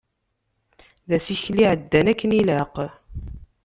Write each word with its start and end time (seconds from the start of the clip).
D 1.07 1.11
asikel 1.17 1.57
iεeddan 1.63 2.07
akken 2.11 2.35
ilaq. 2.39 2.75